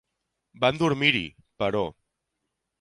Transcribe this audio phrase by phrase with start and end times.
[0.63, 1.23] Van dormir-hi;
[1.63, 1.85] però